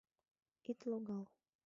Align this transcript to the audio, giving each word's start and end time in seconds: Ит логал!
Ит 0.69 0.79
логал! 0.91 1.25